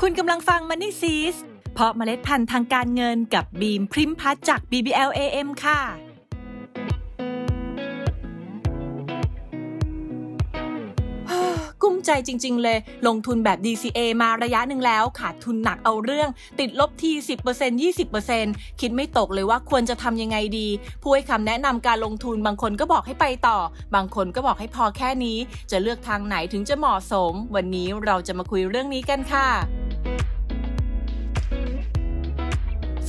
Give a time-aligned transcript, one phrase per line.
[0.00, 1.36] คุณกำลังฟัง Money s e e s
[1.74, 5.80] เพราะเมล็ดพันธุ์ทางการเงินกับบีมพริมพัฒจาก BBL AM ค่ะ
[11.82, 16.28] กุ้มใจจริง ๆ เลย ลงทุนแบบ DCA มาระยะหนึ่งแล้ว ขาดทุนหนักเอาเรื่อง
[16.60, 17.12] ติดลบที
[17.52, 17.80] 10%
[18.20, 20.68] 20%คิดไม่ตกเลยว่าควรจะทำยังไงดี
[21.02, 23.58] ผู้ให้คำแนะนำการลงทุนบางคนก็บอกให้ไปต่อ
[23.94, 25.38] บางคนก็บอกให้พอแค่นี้
[25.70, 29.81] จะเลือกทางไหนถึงจะเหมาะสม วันนี้เราจะมาคุยเรื่องนี้กันค่ะ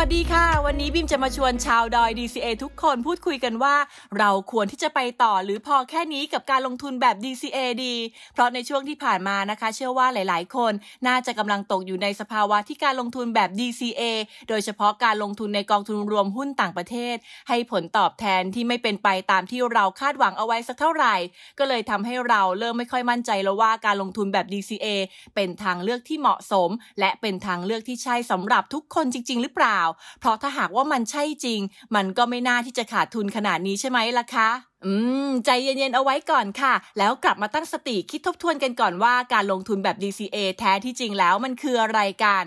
[0.00, 3.76] วัสดีค่ะ วันนี้บิมจะมาชวนชาวดอย DCA ทุกคนพูดคุยกันว่า
[4.18, 7.94] เราควรที่จะไปต่อหรือพอแค่นี้กับการลงทุนแบบ DCA ดี
[8.34, 10.72] เพราะในช่วงที่ผ่านมานะคะ เชื่อว่าหลาย ๆ คน
[11.06, 14.02] น่าจะกำลังตกอยู่ในสภาวะที่การลงทุนแบบ DCA
[14.48, 17.16] โดยเฉพาะการลงทุนในกองทุนรวมหุ้นต่างประเทศ
[17.48, 21.14] ให้ผลตอบแทนที่ไม่เป็นไปตามที่เราคาดหวังเอาไว้สักเท่าไหร่
[21.58, 24.86] ก็เลยทำให้เราเริ่มไม่ค่อยมั่นใจแล้วว่าการลงทุนแบบ DCA
[25.34, 29.80] เป็นทางเลือกที่เหมาะสม และเป็นทางเลือกที่ใช่สำหรับทุกคนจริง ๆ หรือเปล่า
[30.20, 31.60] เพราะถ้าหากว่ามันใช่จริง
[31.94, 34.48] มันก็ไม่น่าที่จะขาดทุนขนาดนี้ใช่ไหมล่ะคะ
[34.84, 34.92] อื
[35.26, 42.46] ม ใจเย็นๆ เอาไว้ก่อนค่ะ แล้วกลับมาตั้งสติคิดทบทวนกันก่อนว่าการลงทุนแบบ DCA แท้ที่จริงแล้วมันคืออะไรกัน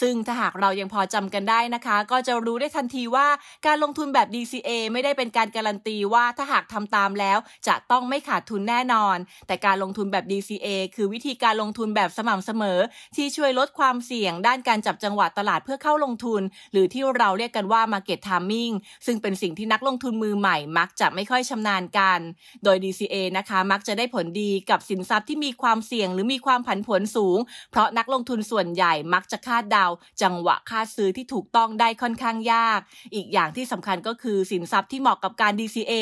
[0.00, 3.28] ซึ่งถ้าหากเรายังพอจำกันได้นะคะ ก็จะรู้ได้ทันทีว่า
[3.66, 12.78] การลงทุนแบบ DCA ไม่ได้เป็นการการันตีว่าถ้าหากทำตามแล้ว จะต้องไม่ขาดทุนแน่นอน แต่การลงทุนแบบ DCA คือวิธีการลงทุนแบบสม่ำเสมอ
[13.16, 16.42] ที่ช่วยลดความเสี่ยง ด้านการจับจังหวะตลาดเพื่อเข้าลงทุน
[16.72, 18.74] หรือที่เราเรียกกันว่า Market Timing
[19.06, 21.67] ซึ่งเป็นสิ่งที่นักลงทุนมือใหม่มักจะไม่ค่อยชำนาญ
[21.98, 22.18] กัน
[22.64, 27.38] โดย DCA นะคะมักจะได้ผลดีกับสินทรัพย์ที่มีความเสี่ยงหรือมีความผันผวนสูง
[27.70, 29.86] เพราะนักลงทุนส่วนใหญ่มักจะคาดเดา
[30.22, 32.80] จังหวะคาดซื้อที่ถูกต้องได้ค่อนข้างยาก
[33.14, 35.92] อีกอย่างที่สำคัญก็คือสินทรัพย์ที่เหมาะกับการ DCA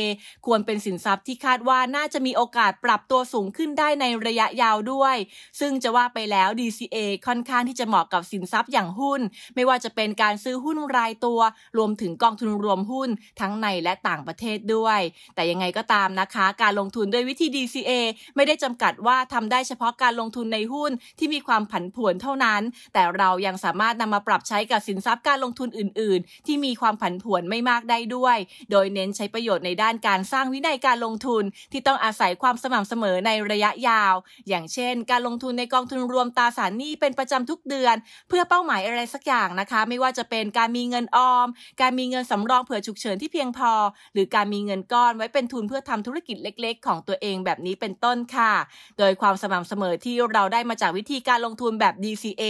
[0.47, 5.17] ควรเป็นสินทรัพย์ที่คาดว่าน่าจะมีโอกาสปรับตัวสูงขึ้นได้ในระยะยาวด้วย
[5.61, 9.21] ซึ่งจะว่าไปแล้ว DCA ค่อนข้างที่จะเหมาะกับสินทรัพย์อย่างหุ้น
[9.55, 11.41] ไม่ว่าจะเป็นการซื้อหุ้นรายตัว
[11.79, 15.01] รวมถึงกองทุนรวมหุ้นทั้งในและต่างประเทศด้วย
[15.35, 17.91] แต่ยังไงก็ตามนะคะ การลงทุนด้วยวิธี DCA
[18.37, 22.63] ไม่ได้จำกัดว่าทำได้เฉพาะการลงทุนในหุ้นที่มีความผันผวนเท่านั้น
[22.95, 28.37] แต่เรายังสามารถนำมาปรับใช้กับสินทรัพย์การลงทุนอื่น ๆ ที่มีความผันผวนไม่มากได้ด้วย
[28.71, 34.15] โดยเน้นใช้ประโยชน์ในด้านการสร้างวินัยการลงทุนที่ต้องอาศัยความสม่ำเสมอในระยะยาว
[34.49, 37.97] อย่างเช่น การลงทุนในกองทุนรวมตราสารหนี้เป็นประจำทุกเดือน
[38.29, 41.47] เพื่อเป้าหมายอะไรสักอย่างนะคะ ไม่ว่าจะเป็นการมีเงินออม
[41.81, 43.73] การมีเงินสำรองเผื่อฉุกเฉินที่เพียงพอ
[44.15, 48.53] หรือการมีเงินก้อนไว้เป็นทุนเพื่อทำธุรกิจเล็ก ๆ ของตัวเองแบบนี้เป็นต้นค่ะ
[48.99, 52.43] โดยความสม่ำเสมอที่เราได้มาจากวิธีการลงทุนแบบ DCA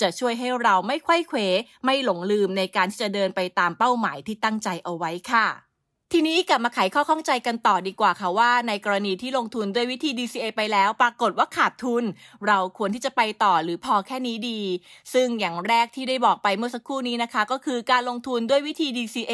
[0.00, 1.38] จะช่วยให้เราไม่ไขว้เขว
[1.84, 5.69] ไม่หลงลืมในการที่จะเดินไปตามเป้าหมายที่ตั้งใจเอาไว้ค่ะ
[6.14, 12.04] ทีนี้กลับมาไขข้อข้องใจกันต่อดีกว่าค่ะว่าในกรณีที่ลงทุนด้วยวิธี DCA ไปแล้ว ปรากฏว่าขาดทุน
[12.46, 14.60] เราควรที่จะไปต่อหรือพอแค่นี้ดี
[15.14, 19.32] ซึ่งอย่างแรกที่ได้บอกไปเมื่อสักครู่นี้นะคะ ก็คือการลงทุนด้วยวิธี DCA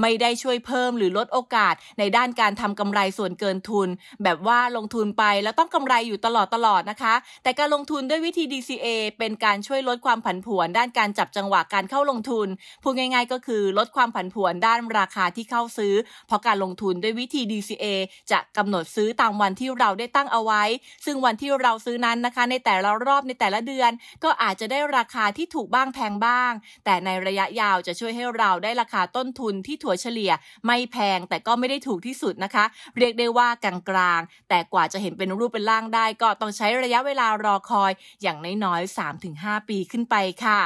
[0.00, 3.88] ไม่ได้ช่วยเพิ่มหรือลดโอกาส ในด้านการทำกำไรส่วนเกินทุน
[4.22, 8.86] แบบว่าลงทุนไปแล้วต้องกำไรอยู่ตลอดตลอดนะคะ แต่การลงทุนด้วยวิธี DCA
[9.18, 12.48] เป็นการช่วยลดความผันผวน ด้านการจับจังหวะการเข้าลงทุน
[12.82, 15.94] พูดง่าย ๆ ก็คือลดความผันผวนด้านราคาที่เข้าซื้อ
[16.26, 17.84] เพราะการลงทุนด้วยวิธี DCA
[18.32, 20.62] จะกำหนดซื้อตามวันที่เราได้ตั้งเอาไว้
[21.04, 23.90] ซึ่งวันที่เราซื้อนั้นนะคะ ในแต่ละรอบในแต่ละเดือน
[24.24, 26.52] ก็อาจจะได้ราคาที่ถูกบ้างแพงบ้าง
[26.84, 30.32] แต่ในระยะยาวจะช่วยให้เราได้ราคาต้นทุนที่ถั่วเฉลี่ย
[30.66, 32.64] ไม่แพงแต่ก็ไม่ได้ถูกที่สุดนะคะ
[32.98, 37.92] เรียกได้ว่ากลางๆแต่กว่าจะเห็นเป็นรูปเป็นร่างได้ ก็ต้องใช้ระยะเวลารอคอย
[38.22, 38.96] อย่างน้อยๆ
[39.28, 40.60] 3-5 ปีขึ้นไปค่ะ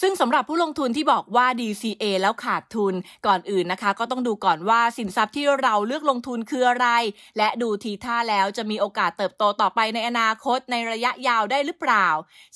[0.00, 2.94] ซึ่งสำหรับผู้ลงทุนที่บอกว่า DCA แล้วขาดทุน
[3.26, 6.88] ก่อนอื่นนะคะ ก็ต้องดูก่อนว่าสินทรัพย์ที่เราเลือกลงทุนคืออะไร
[7.38, 12.06] และดูทีท่าแล้วจะมีโอกาสเติบโตต่อไปในอนาคตในระยะยาวได้หรือเปล่า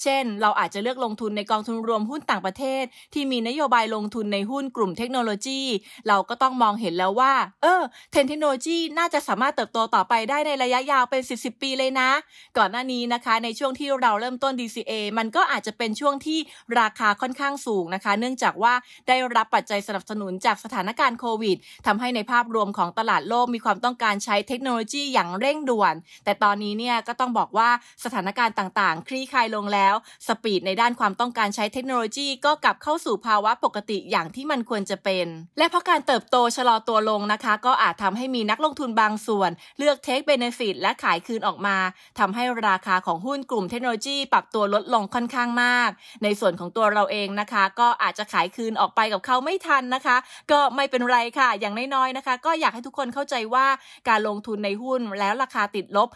[0.03, 2.85] เช่น เราอาจจะเลือกลงทุนในกองทุนรวมหุ้นต่างประเทศ
[3.15, 5.63] ที่มีนโยบายลงทุนในหุ้นกลุ่มเทคโนโลยี
[6.09, 7.83] เราก็ต้องมองเห็นแล้วว่า เออ
[8.13, 12.11] เทคโนโลยีน่าจะสามารถเติบโตต่อไปได้ในระยะยาวเป็น 10 10 ปีเลยนะ
[12.59, 16.39] ก่อนหน้านี้นะคะ ในช่วงที่เราเริ่มต้น DCA มันก็อาจจะเป็นช่วงที่
[16.81, 18.73] ราคาค่อนอนข้างสูงนะคะ เนื่องจากว่า
[19.09, 25.95] ได้รับปัจจัยสนับสนุนจากสถานการณ์โควิดทำให้ในภาพรวมของตลาดโลกมีความต้องการใช้เทคโนโลยีอย่างเร่งด่วน
[26.25, 27.69] แต่ตอนนี้เนี่ยก็ต้องบอกว่า
[28.05, 29.95] สถานการณ์ต่างๆ คลี่คลายลงแล้ว
[30.27, 35.27] สปีดในด้านความต้องการใช้เทคโนโลยีก็กลับเข้าสู่ภาวะปกติอย่างที่มันควรจะเป็น
[35.59, 41.77] และเพราะการเติบโตชะลอตัวลงนะคะ ก็อาจทำให้มีนักลงทุนบางส่วน เลือกเทคเบเนฟิตและขายคืนออกมา
[42.19, 45.91] ทำให้ราคาของหุ้นกลุ่มเทคโนโลยีปรับตัวลดลงค่อนข้างมาก
[46.23, 50.17] ในส่วนของตัวเราเององนะคะ ก็อาจจะขายคืนออกไปกับเขาไม่ทันนะคะ
[50.51, 53.67] ก็ไม่เป็นไรค่ะ อย่างน้อยๆนะคะ ก็อยากให้ทุกคนเข้าใจว่า
[54.09, 56.09] การลงทุนในหุ้นแล้วราคาติดลบ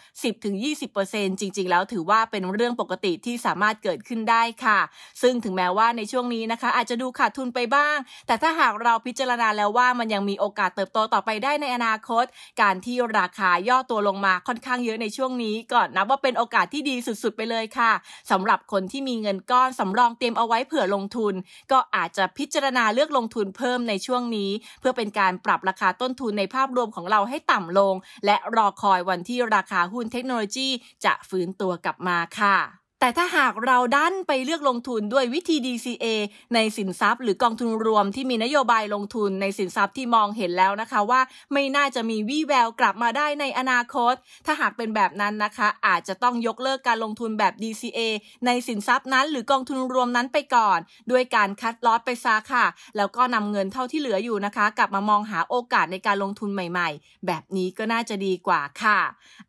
[0.66, 4.78] 10-20%จริง ๆ แล้วถือว่าเป็นเรื่องปกติที่สามารถเกิดขึ้นได้ค่ะ
[5.22, 7.96] ซึ่งถึงแม้ว่าในช่วงนี้นะคะ อาจจะดูขาดทุนไปบ้าง
[8.26, 12.25] แต่ถ้าหากเราพิจารณาแล้วว่ามันยังมีโอกาสเติบโตต่อไปได้ในอนาคต
[12.60, 17.93] การที่ราคาย่อตัวลงมาค่อนข้างเยอะในช่วงนี้ก็นับว่าเป็นโอกาสที่ดีสุดๆไปเลยค่ะ
[18.31, 21.35] สำหรับคนที่มีเงินก้อนสำรองเตรียมเอาไว้เผื่อลงทุน
[21.73, 24.50] ก็อาจจะพิจารณาเลือกลงทุนเพิ่มในช่วงนี้
[24.81, 27.94] เพื่อเป็นการปรับราคาต้นทุนในภาพรวมของเราให้ต่ำลง
[28.27, 30.69] และรอคอยวันที่ราคาหุ้นเทคโนโลยี
[31.05, 36.06] จะฟื้นตัวกลับมาค่ะ แต่ถ้าหากเราดันไปเลือกลงทุนด้วยวิธี DCA
[36.54, 41.20] ในสินทรัพย์ หรือกองทุนรวมที่มีนโยบายลงทุนในสินทรัพย์ที่มองเห็นแล้วนะคะว่า
[41.52, 44.14] ไม่น่าจะมีวี่แววกลับมาได้ในอนาคต
[44.46, 48.00] ถ้าหากเป็นแบบนั้นนะคะ อาจจะต้องยกเลิกการลงทุนแบบ DCA
[48.46, 50.78] ในสินทรัพย์นั้น หรือกองทุนรวมนั้นไปก่อน
[51.10, 52.66] ด้วยการคัดลอตไปซะค่ะ
[52.96, 58.98] แล้วก็นำเงินเท่าที่เหลืออยู่นะคะ กลับมามองหาโอกาสในการลงทุนใหม่ ๆ แบบนี้ก็น่าจะดีกว่าค่ะ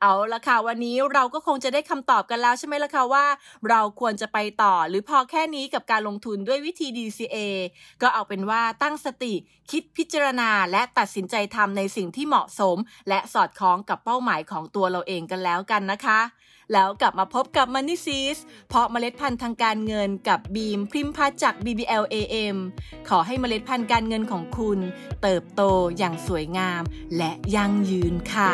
[0.02, 3.26] เอาละค่ะวันนี้เราก็คงจะได้คำตอบกันแล้วใช่ไหมล่ะคะว่า
[3.70, 7.38] เราควรจะไปต่อหรือพอแค่นี้กับการลงทุนด้วยวิธี DCA
[8.02, 9.34] ก็เอาเป็นว่าตั้งสติ
[9.72, 12.78] คิดพิจารณาและตัดสินใจทำในสิ่งที่เหมาะสม
[13.10, 16.20] และสอดคล้องกับเป้าหมายของตัวเราเองกันแล้วกันนะคะ
[16.74, 18.38] แล้วกลับมาพบกับ Money s e e s
[18.70, 22.58] เพราะเมล็ดพันธุ์ทางการเงินกับบีมพริมพ์พัฒจาก BBL AM
[23.10, 24.80] ขอให้เมล็ดพันธุ์การเงินของคุณ
[25.22, 25.62] เติบโต
[25.98, 26.82] อย่างสวยงาม
[27.18, 28.52] และยั่งยืนค่ะ